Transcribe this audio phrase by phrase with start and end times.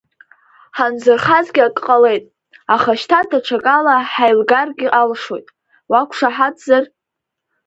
[0.77, 2.25] Ҳанзырхазгьы ак ҟалеит,
[2.75, 5.47] аха шьҭа даҽакала ҳаилгаргьы алшоит,
[5.91, 6.83] уақәшаҳаҭзар?